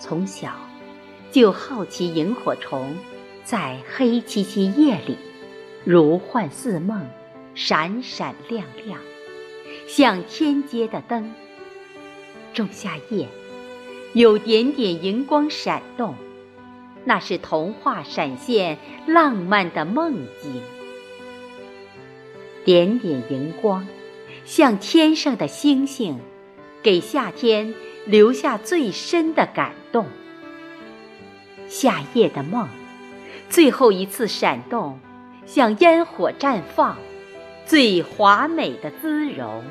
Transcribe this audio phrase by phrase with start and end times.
[0.00, 0.52] 从小
[1.30, 2.96] 就好奇萤火虫
[3.44, 5.16] 在黑漆漆夜里
[5.84, 7.06] 如幻似梦，
[7.54, 8.98] 闪闪亮亮，
[9.86, 11.32] 像天街的灯。
[12.52, 13.28] 仲夏夜，
[14.14, 16.14] 有点点荧光闪动，
[17.04, 20.60] 那是童话闪现浪漫的梦境。
[22.64, 23.86] 点点荧光，
[24.44, 26.18] 像天上的星星，
[26.82, 27.74] 给夏天
[28.10, 30.04] 留下最深的感动。
[31.68, 32.68] 夏夜的梦，
[33.48, 34.98] 最后一次闪动，
[35.46, 36.98] 像烟火绽放，
[37.64, 39.62] 最华美的姿容。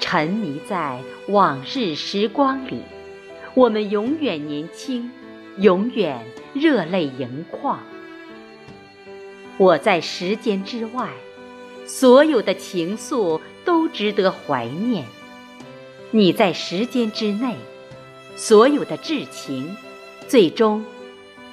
[0.00, 2.82] 沉迷在往日时光里，
[3.54, 5.12] 我们永远年轻，
[5.58, 7.78] 永远热泪盈眶。
[9.58, 11.10] 我在时间之外，
[11.94, 15.04] 所有的情愫都值得怀念；
[16.10, 17.54] 你在时间之内，
[18.34, 19.76] 所有的至情，
[20.26, 20.82] 最终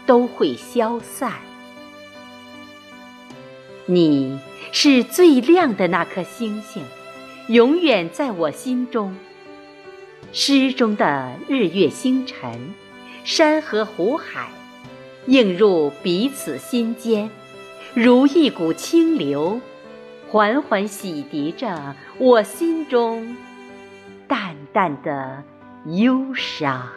[0.05, 1.33] 都会消散。
[3.85, 4.39] 你
[4.71, 6.85] 是最亮的那颗星星，
[7.49, 9.13] 永远在我心中。
[10.31, 12.73] 诗中的日月星辰，
[13.25, 14.49] 山河湖海，
[15.25, 17.29] 映入彼此心间。
[17.93, 19.59] 如一股清流，
[20.31, 23.35] 缓缓洗涤着我心中
[24.27, 25.43] 淡淡的
[25.85, 26.87] 忧伤。